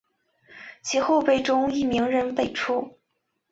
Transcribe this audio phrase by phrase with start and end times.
[0.81, 2.97] 其后辈中亦名人辈出。